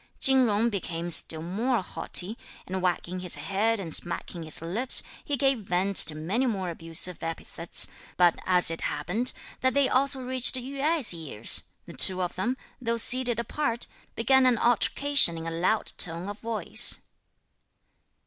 Chin 0.19 0.47
Jung 0.47 0.71
became 0.71 1.11
still 1.11 1.43
more 1.43 1.83
haughty, 1.83 2.35
and 2.65 2.81
wagging 2.81 3.19
his 3.19 3.35
head 3.35 3.79
and 3.79 3.93
smacking 3.93 4.41
his 4.41 4.59
lips, 4.59 5.03
he 5.23 5.37
gave 5.37 5.59
vent 5.59 5.95
to 5.97 6.15
many 6.15 6.47
more 6.47 6.71
abusive 6.71 7.21
epithets; 7.21 7.85
but 8.17 8.39
as 8.47 8.71
it 8.71 8.81
happened 8.81 9.31
that 9.59 9.75
they 9.75 9.87
also 9.87 10.19
reached 10.25 10.55
Yü 10.55 10.81
Ai's 10.83 11.13
ears, 11.13 11.61
the 11.85 11.93
two 11.93 12.19
of 12.23 12.33
them, 12.33 12.57
though 12.81 12.97
seated 12.97 13.39
apart, 13.39 13.85
began 14.15 14.47
an 14.47 14.57
altercation 14.57 15.37
in 15.37 15.45
a 15.45 15.51
loud 15.51 15.91
tone 15.97 16.27
of 16.29 16.39
voice. 16.39 17.01